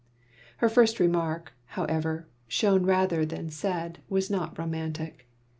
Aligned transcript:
Her 0.57 0.67
first 0.67 0.99
remark, 0.99 1.53
however, 1.77 2.27
shown 2.47 2.87
rather 2.87 3.23
than 3.23 3.51
said, 3.51 3.99
was 4.09 4.31
not 4.31 4.57
romantic. 4.57 5.27